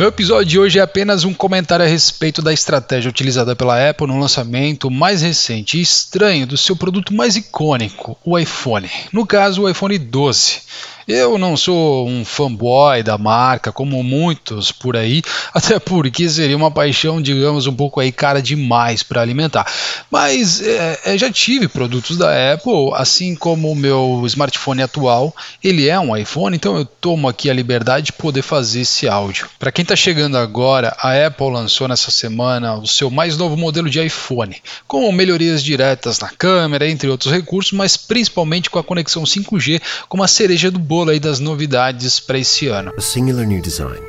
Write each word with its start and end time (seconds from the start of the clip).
Meu 0.00 0.08
episódio 0.08 0.46
de 0.46 0.58
hoje 0.58 0.78
é 0.78 0.82
apenas 0.82 1.24
um 1.24 1.34
comentário 1.34 1.84
a 1.84 1.88
respeito 1.88 2.40
da 2.40 2.54
estratégia 2.54 3.10
utilizada 3.10 3.54
pela 3.54 3.90
Apple 3.90 4.06
no 4.06 4.18
lançamento 4.18 4.90
mais 4.90 5.20
recente 5.20 5.76
e 5.76 5.82
estranho 5.82 6.46
do 6.46 6.56
seu 6.56 6.74
produto 6.74 7.12
mais 7.12 7.36
icônico, 7.36 8.16
o 8.24 8.38
iPhone. 8.38 8.90
No 9.12 9.26
caso, 9.26 9.60
o 9.60 9.68
iPhone 9.68 9.98
12. 9.98 10.62
Eu 11.10 11.36
não 11.38 11.56
sou 11.56 12.08
um 12.08 12.24
fanboy 12.24 13.02
da 13.02 13.18
marca, 13.18 13.72
como 13.72 14.00
muitos 14.00 14.70
por 14.70 14.96
aí, 14.96 15.22
até 15.52 15.80
porque 15.80 16.28
seria 16.28 16.56
uma 16.56 16.70
paixão, 16.70 17.20
digamos, 17.20 17.66
um 17.66 17.74
pouco 17.74 17.98
aí 17.98 18.12
cara 18.12 18.40
demais 18.40 19.02
para 19.02 19.20
alimentar. 19.20 19.66
Mas 20.08 20.62
é, 20.62 21.00
é, 21.06 21.18
já 21.18 21.28
tive 21.30 21.66
produtos 21.66 22.16
da 22.16 22.52
Apple, 22.52 22.92
assim 22.94 23.34
como 23.34 23.72
o 23.72 23.74
meu 23.74 24.22
smartphone 24.26 24.82
atual, 24.82 25.34
ele 25.62 25.88
é 25.88 25.98
um 25.98 26.16
iPhone, 26.16 26.54
então 26.54 26.76
eu 26.76 26.84
tomo 26.84 27.28
aqui 27.28 27.50
a 27.50 27.54
liberdade 27.54 28.06
de 28.06 28.12
poder 28.12 28.42
fazer 28.42 28.82
esse 28.82 29.08
áudio. 29.08 29.48
Para 29.58 29.72
quem 29.72 29.82
está 29.82 29.96
chegando 29.96 30.38
agora, 30.38 30.96
a 31.00 31.26
Apple 31.26 31.50
lançou 31.50 31.88
nessa 31.88 32.12
semana 32.12 32.76
o 32.76 32.86
seu 32.86 33.10
mais 33.10 33.36
novo 33.36 33.56
modelo 33.56 33.90
de 33.90 34.00
iPhone, 34.00 34.56
com 34.86 35.10
melhorias 35.10 35.62
diretas 35.62 36.20
na 36.20 36.28
câmera, 36.28 36.88
entre 36.88 37.08
outros 37.08 37.32
recursos, 37.32 37.72
mas 37.72 37.96
principalmente 37.96 38.70
com 38.70 38.78
a 38.78 38.84
conexão 38.84 39.24
5G 39.24 39.80
como 40.08 40.22
a 40.22 40.28
cereja 40.28 40.70
do 40.70 40.78
bolo 40.78 40.99
bolo 41.00 41.12
aí 41.12 41.20
das 41.20 41.40
novidades 41.40 42.20
para 42.20 42.38
esse 42.38 42.68
ano. 42.68 42.92
A 42.94 43.00
singular 43.00 43.46
new 43.46 43.62
design, 43.62 44.00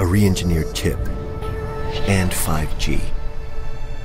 a 0.00 0.04
re-engineered 0.04 0.72
chip, 0.72 0.98
and 2.06 2.30
5G. 2.30 3.00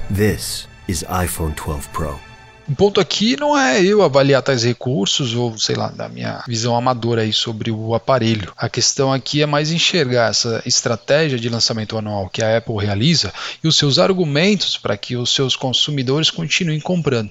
This 0.10 0.68
is 0.88 1.06
iPhone 1.08 1.54
12 1.56 1.88
Pro. 1.94 2.33
O 2.66 2.73
ponto 2.73 3.02
aqui 3.02 3.35
não 3.38 3.58
é 3.58 3.84
eu 3.84 4.02
avaliar 4.02 4.41
tais 4.41 4.63
recursos 4.63 5.35
ou, 5.35 5.58
sei 5.58 5.76
lá, 5.76 5.90
da 5.90 6.08
minha 6.08 6.41
visão 6.48 6.73
amadora 6.76 7.21
aí 7.21 7.34
sobre 7.34 7.70
o 7.70 7.94
aparelho. 7.94 8.54
A 8.55 8.70
questão 8.70 9.12
aqui 9.12 9.41
é 9.41 9.46
mais 9.46 9.70
enxergar 9.70 10.29
essa 10.29 10.63
estratégia 10.65 11.38
de 11.38 11.49
lançamento 11.49 11.98
anual 11.98 12.29
que 12.29 12.41
a 12.41 12.57
Apple 12.57 12.77
realiza 12.77 13.34
e 13.62 13.68
os 13.68 13.76
seus 13.76 13.99
argumentos 13.99 14.77
para 14.77 14.96
que 14.96 15.18
os 15.18 15.34
seus 15.34 15.57
consumidores 15.57 16.32
continuem 16.32 16.79
comprando. 16.79 17.29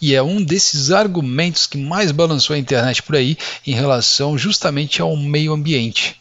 E 0.00 0.14
é 0.14 0.22
um 0.22 0.40
desses 0.40 0.92
argumentos 0.92 1.66
que 1.66 1.76
mais 1.76 2.12
balançou 2.12 2.54
a 2.54 2.58
internet 2.58 3.02
por 3.02 3.16
aí 3.16 3.36
em 3.66 3.74
relação 3.74 4.38
justamente 4.38 5.02
ao 5.02 5.16
meio 5.16 5.52
ambiente. 5.52 6.17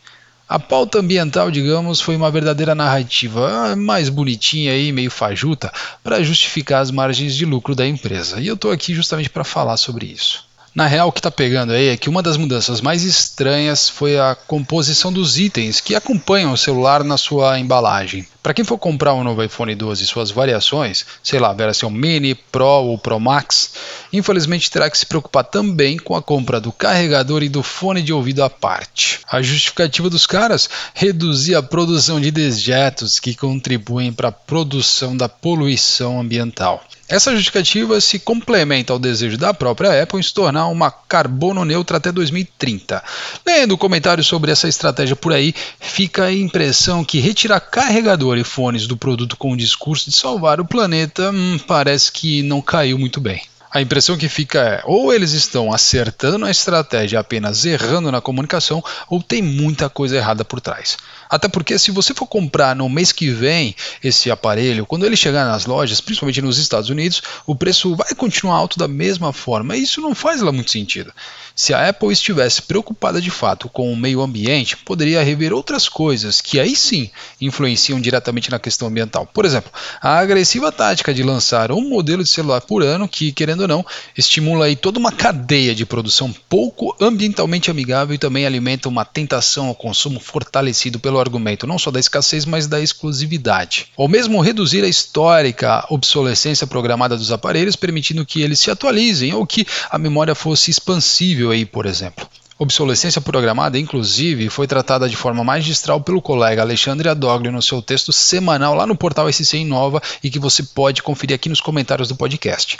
A 0.49 0.57
pauta 0.57 0.99
ambiental, 0.99 1.51
digamos, 1.51 1.99
foi 1.99 2.15
uma 2.15 2.31
verdadeira 2.31 2.73
narrativa 2.73 3.75
mais 3.75 4.07
bonitinha 4.07 4.77
e 4.77 4.93
meio 4.93 5.11
fajuta 5.11 5.69
para 6.01 6.23
justificar 6.23 6.81
as 6.81 6.89
margens 6.89 7.35
de 7.35 7.45
lucro 7.45 7.75
da 7.75 7.85
empresa. 7.85 8.39
E 8.39 8.47
eu 8.47 8.55
estou 8.55 8.71
aqui 8.71 8.93
justamente 8.93 9.29
para 9.29 9.43
falar 9.43 9.75
sobre 9.75 10.05
isso. 10.05 10.46
Na 10.77 10.85
real, 10.85 11.07
o 11.07 11.11
que 11.11 11.17
está 11.17 11.31
pegando 11.31 11.73
aí 11.73 11.87
é 11.87 11.97
que 11.97 12.07
uma 12.07 12.21
das 12.21 12.37
mudanças 12.37 12.81
mais 12.81 13.01
estranhas 13.01 13.89
foi 13.89 14.19
a 14.19 14.35
composição 14.35 15.11
dos 15.11 15.39
itens 15.39 15.81
que 15.81 15.95
acompanham 15.95 16.53
o 16.53 16.57
celular 16.57 17.03
na 17.03 17.17
sua 17.17 17.59
embalagem. 17.59 18.27
Para 18.43 18.53
quem 18.53 18.63
for 18.63 18.77
comprar 18.77 19.15
um 19.15 19.23
novo 19.23 19.43
iPhone 19.43 19.73
12 19.73 20.03
e 20.03 20.05
suas 20.05 20.29
variações, 20.29 21.03
sei 21.23 21.39
lá, 21.39 21.51
versão 21.51 21.89
Mini, 21.89 22.35
Pro 22.35 22.63
ou 22.63 22.97
Pro 22.99 23.19
Max, 23.19 23.71
infelizmente 24.13 24.69
terá 24.69 24.87
que 24.87 24.99
se 24.99 25.07
preocupar 25.07 25.45
também 25.45 25.97
com 25.97 26.15
a 26.15 26.21
compra 26.21 26.61
do 26.61 26.71
carregador 26.71 27.41
e 27.41 27.49
do 27.49 27.63
fone 27.63 28.03
de 28.03 28.13
ouvido 28.13 28.43
à 28.43 28.49
parte. 28.49 29.21
A 29.27 29.41
justificativa 29.41 30.11
dos 30.11 30.27
caras? 30.27 30.69
Reduzir 30.93 31.55
a 31.55 31.63
produção 31.63 32.21
de 32.21 32.29
dejetos 32.29 33.19
que 33.19 33.33
contribuem 33.33 34.13
para 34.13 34.27
a 34.27 34.31
produção 34.31 35.17
da 35.17 35.27
poluição 35.27 36.21
ambiental. 36.21 36.83
Essa 37.09 37.31
justificativa 37.33 38.01
se 38.01 38.19
complementa 38.19 38.91
ao 38.91 38.99
desejo 38.99 39.37
da 39.37 39.53
própria 39.53 40.03
Apple 40.03 40.19
em 40.19 40.23
se 40.23 40.33
tornar 40.33 40.67
uma 40.67 40.91
carbono 40.91 41.63
neutra 41.63 41.97
até 41.97 42.11
2030. 42.11 43.01
Lendo 43.45 43.77
comentários 43.77 44.27
sobre 44.27 44.51
essa 44.51 44.67
estratégia 44.67 45.15
por 45.15 45.31
aí, 45.31 45.55
fica 45.79 46.25
a 46.25 46.33
impressão 46.33 47.05
que 47.05 47.21
retirar 47.21 47.61
carregador 47.61 48.37
e 48.37 48.43
fones 48.43 48.87
do 48.87 48.97
produto 48.97 49.37
com 49.37 49.53
o 49.53 49.57
discurso 49.57 50.09
de 50.09 50.17
salvar 50.17 50.59
o 50.59 50.65
planeta 50.65 51.31
hum, 51.31 51.57
parece 51.65 52.11
que 52.11 52.43
não 52.43 52.61
caiu 52.61 52.99
muito 52.99 53.21
bem. 53.21 53.41
A 53.71 53.81
impressão 53.81 54.17
que 54.17 54.27
fica 54.27 54.59
é: 54.59 54.81
ou 54.85 55.13
eles 55.13 55.33
estão 55.33 55.73
acertando 55.73 56.45
a 56.45 56.51
estratégia 56.51 57.19
apenas 57.19 57.65
errando 57.65 58.11
na 58.11 58.19
comunicação, 58.19 58.83
ou 59.09 59.21
tem 59.21 59.41
muita 59.41 59.89
coisa 59.89 60.15
errada 60.15 60.43
por 60.43 60.59
trás. 60.59 60.97
Até 61.29 61.47
porque, 61.47 61.77
se 61.77 61.91
você 61.91 62.13
for 62.13 62.27
comprar 62.27 62.75
no 62.75 62.87
mês 62.89 63.11
que 63.11 63.29
vem 63.29 63.75
esse 64.03 64.31
aparelho, 64.31 64.85
quando 64.85 65.05
ele 65.05 65.15
chegar 65.15 65.45
nas 65.45 65.65
lojas, 65.65 66.01
principalmente 66.01 66.41
nos 66.41 66.57
Estados 66.57 66.89
Unidos, 66.89 67.21
o 67.45 67.55
preço 67.55 67.95
vai 67.95 68.13
continuar 68.15 68.55
alto 68.55 68.77
da 68.77 68.87
mesma 68.87 69.33
forma. 69.33 69.75
E 69.75 69.83
isso 69.83 70.01
não 70.01 70.15
faz 70.15 70.41
lá 70.41 70.51
muito 70.51 70.71
sentido. 70.71 71.11
Se 71.55 71.73
a 71.73 71.89
Apple 71.89 72.11
estivesse 72.11 72.61
preocupada 72.61 73.19
de 73.19 73.31
fato 73.31 73.67
com 73.67 73.91
o 73.91 73.97
meio 73.97 74.21
ambiente, 74.21 74.77
poderia 74.77 75.23
rever 75.23 75.51
outras 75.51 75.89
coisas 75.89 76.39
que 76.39 76.59
aí 76.59 76.75
sim 76.75 77.09
influenciam 77.41 77.99
diretamente 77.99 78.51
na 78.51 78.59
questão 78.59 78.87
ambiental. 78.87 79.25
Por 79.25 79.43
exemplo, 79.43 79.71
a 79.99 80.19
agressiva 80.19 80.71
tática 80.71 81.13
de 81.13 81.23
lançar 81.23 81.71
um 81.71 81.89
modelo 81.89 82.23
de 82.23 82.29
celular 82.29 82.61
por 82.61 82.83
ano, 82.83 83.07
que, 83.07 83.31
querendo 83.31 83.61
ou 83.61 83.67
não, 83.67 83.85
estimula 84.15 84.65
aí 84.65 84.75
toda 84.75 84.99
uma 84.99 85.11
cadeia 85.11 85.73
de 85.73 85.85
produção 85.85 86.31
pouco 86.47 86.95
ambientalmente 87.01 87.71
amigável 87.71 88.13
e 88.13 88.19
também 88.19 88.45
alimenta 88.45 88.87
uma 88.87 89.03
tentação 89.03 89.67
ao 89.67 89.75
consumo 89.75 90.19
fortalecido 90.19 90.99
pelo 90.99 91.16
argumento 91.19 91.67
não 91.67 91.79
só 91.79 91.91
da 91.91 91.99
escassez, 91.99 92.45
mas 92.45 92.67
da 92.67 92.79
exclusividade. 92.79 93.87
Ou 93.95 94.07
mesmo 94.07 94.41
reduzir 94.41 94.83
a 94.83 94.87
histórica 94.87 95.85
obsolescência 95.89 96.67
programada 96.67 97.17
dos 97.17 97.31
aparelhos, 97.31 97.75
permitindo 97.75 98.25
que 98.25 98.41
eles 98.41 98.59
se 98.59 98.71
atualizem 98.71 99.33
ou 99.33 99.45
que 99.45 99.65
a 99.89 99.97
memória 99.97 100.35
fosse 100.35 100.71
expansível 100.71 101.51
aí, 101.51 101.65
por 101.65 101.85
exemplo. 101.85 102.27
Obsolescência 102.59 103.21
programada, 103.21 103.77
inclusive, 103.77 104.49
foi 104.49 104.65
tratada 104.65 105.07
de 105.07 105.15
forma 105.15 105.43
magistral 105.43 106.01
pelo 106.01 106.19
colega 106.19 106.63
Alexandre 106.63 107.07
Adoglio 107.07 107.51
no 107.51 107.61
seu 107.61 107.83
texto 107.83 108.11
semanal 108.11 108.73
lá 108.73 108.87
no 108.87 108.97
portal 108.97 109.31
SC 109.31 109.57
Inova 109.57 110.01
e 110.23 110.31
que 110.31 110.39
você 110.39 110.63
pode 110.63 111.03
conferir 111.03 111.35
aqui 111.35 111.49
nos 111.49 111.61
comentários 111.61 112.07
do 112.07 112.15
podcast. 112.15 112.79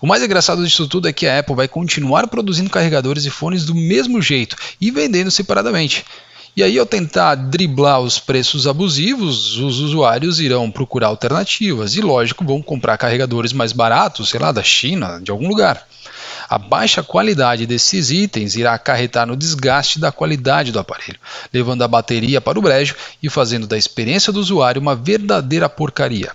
O 0.00 0.06
mais 0.06 0.22
engraçado 0.22 0.64
disso 0.64 0.86
tudo 0.86 1.08
é 1.08 1.12
que 1.12 1.26
a 1.26 1.40
Apple 1.40 1.56
vai 1.56 1.66
continuar 1.66 2.28
produzindo 2.28 2.70
carregadores 2.70 3.24
e 3.24 3.30
fones 3.30 3.64
do 3.64 3.74
mesmo 3.74 4.22
jeito 4.22 4.54
e 4.80 4.92
vendendo 4.92 5.30
separadamente. 5.32 6.04
E 6.56 6.62
aí, 6.62 6.78
ao 6.78 6.86
tentar 6.86 7.34
driblar 7.34 8.00
os 8.00 8.18
preços 8.18 8.66
abusivos, 8.66 9.58
os 9.58 9.78
usuários 9.78 10.40
irão 10.40 10.70
procurar 10.70 11.08
alternativas 11.08 11.96
e, 11.96 12.00
lógico, 12.00 12.46
vão 12.46 12.62
comprar 12.62 12.96
carregadores 12.96 13.52
mais 13.52 13.72
baratos, 13.74 14.30
sei 14.30 14.40
lá, 14.40 14.52
da 14.52 14.62
China, 14.62 15.20
de 15.22 15.30
algum 15.30 15.48
lugar. 15.48 15.86
A 16.48 16.56
baixa 16.56 17.02
qualidade 17.02 17.66
desses 17.66 18.10
itens 18.10 18.56
irá 18.56 18.72
acarretar 18.72 19.26
no 19.26 19.36
desgaste 19.36 19.98
da 19.98 20.10
qualidade 20.10 20.72
do 20.72 20.78
aparelho, 20.78 21.18
levando 21.52 21.82
a 21.82 21.88
bateria 21.88 22.40
para 22.40 22.58
o 22.58 22.62
brejo 22.62 22.94
e 23.22 23.28
fazendo 23.28 23.66
da 23.66 23.76
experiência 23.76 24.32
do 24.32 24.40
usuário 24.40 24.80
uma 24.80 24.96
verdadeira 24.96 25.68
porcaria. 25.68 26.32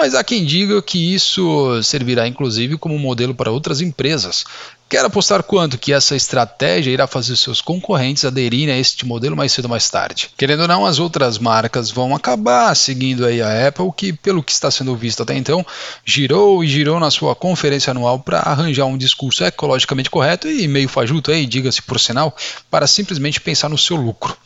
Mas 0.00 0.14
há 0.14 0.22
quem 0.22 0.44
diga 0.44 0.80
que 0.80 1.12
isso 1.12 1.82
servirá 1.82 2.28
inclusive 2.28 2.78
como 2.78 2.96
modelo 2.96 3.34
para 3.34 3.50
outras 3.50 3.80
empresas. 3.80 4.44
Quer 4.88 5.04
apostar 5.04 5.42
quanto 5.42 5.76
que 5.76 5.92
essa 5.92 6.14
estratégia 6.14 6.92
irá 6.92 7.08
fazer 7.08 7.34
seus 7.36 7.60
concorrentes 7.60 8.24
aderirem 8.24 8.72
a 8.72 8.78
este 8.78 9.04
modelo 9.04 9.36
mais 9.36 9.50
cedo 9.50 9.64
ou 9.64 9.70
mais 9.70 9.90
tarde? 9.90 10.30
Querendo 10.38 10.60
ou 10.60 10.68
não, 10.68 10.86
as 10.86 11.00
outras 11.00 11.36
marcas 11.36 11.90
vão 11.90 12.14
acabar 12.14 12.72
seguindo 12.76 13.26
aí 13.26 13.42
a 13.42 13.66
Apple, 13.66 13.90
que 13.96 14.12
pelo 14.12 14.40
que 14.40 14.52
está 14.52 14.70
sendo 14.70 14.94
visto 14.94 15.24
até 15.24 15.36
então, 15.36 15.66
girou 16.04 16.62
e 16.62 16.68
girou 16.68 17.00
na 17.00 17.10
sua 17.10 17.34
conferência 17.34 17.90
anual 17.90 18.20
para 18.20 18.38
arranjar 18.38 18.86
um 18.86 18.96
discurso 18.96 19.42
ecologicamente 19.42 20.10
correto 20.10 20.46
e 20.46 20.68
meio 20.68 20.88
fajuto 20.88 21.32
aí, 21.32 21.44
diga-se 21.44 21.82
por 21.82 21.98
sinal, 21.98 22.36
para 22.70 22.86
simplesmente 22.86 23.40
pensar 23.40 23.68
no 23.68 23.76
seu 23.76 23.96
lucro. 23.96 24.38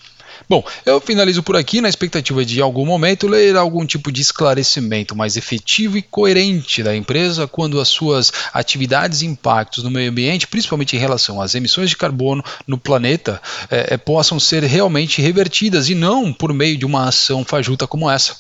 Bom, 0.48 0.64
eu 0.84 1.00
finalizo 1.00 1.42
por 1.42 1.56
aqui 1.56 1.80
na 1.80 1.88
expectativa 1.88 2.44
de, 2.44 2.58
em 2.58 2.62
algum 2.62 2.84
momento, 2.84 3.26
ler 3.26 3.56
algum 3.56 3.86
tipo 3.86 4.10
de 4.10 4.20
esclarecimento 4.20 5.14
mais 5.16 5.36
efetivo 5.36 5.96
e 5.96 6.02
coerente 6.02 6.82
da 6.82 6.94
empresa 6.94 7.46
quando 7.46 7.80
as 7.80 7.88
suas 7.88 8.32
atividades 8.52 9.22
e 9.22 9.26
impactos 9.26 9.82
no 9.84 9.90
meio 9.90 10.10
ambiente, 10.10 10.46
principalmente 10.46 10.96
em 10.96 10.98
relação 10.98 11.40
às 11.40 11.54
emissões 11.54 11.90
de 11.90 11.96
carbono 11.96 12.44
no 12.66 12.78
planeta, 12.78 13.40
é, 13.70 13.94
é, 13.94 13.96
possam 13.96 14.38
ser 14.38 14.62
realmente 14.64 15.22
revertidas 15.22 15.88
e 15.88 15.94
não 15.94 16.32
por 16.32 16.52
meio 16.52 16.76
de 16.76 16.84
uma 16.84 17.08
ação 17.08 17.44
fajuta 17.44 17.86
como 17.86 18.10
essa. 18.10 18.36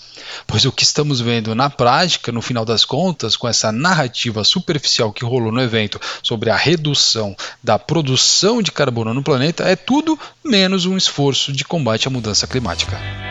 Pois 0.46 0.64
o 0.64 0.72
que 0.72 0.82
estamos 0.82 1.20
vendo 1.20 1.54
na 1.54 1.68
prática, 1.68 2.32
no 2.32 2.42
final 2.42 2.64
das 2.64 2.84
contas, 2.84 3.36
com 3.36 3.48
essa 3.48 3.70
narrativa 3.70 4.44
superficial 4.44 5.12
que 5.12 5.24
rolou 5.24 5.52
no 5.52 5.60
evento 5.60 6.00
sobre 6.22 6.50
a 6.50 6.56
redução 6.56 7.36
da 7.62 7.78
produção 7.78 8.62
de 8.62 8.72
carbono 8.72 9.12
no 9.12 9.22
planeta, 9.22 9.64
é 9.64 9.76
tudo 9.76 10.18
menos 10.44 10.86
um 10.86 10.96
esforço 10.96 11.52
de 11.52 11.64
combate 11.92 12.06
à 12.06 12.10
mudança 12.10 12.46
climática. 12.46 13.21